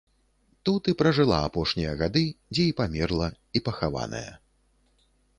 Тут 0.67 0.87
і 0.91 0.93
пражыла 1.01 1.37
апошнія 1.49 1.91
гады, 1.99 2.23
дзе 2.55 2.63
і 2.69 2.71
памерла, 2.79 3.27
і 3.59 3.61
пахаваная. 3.69 4.31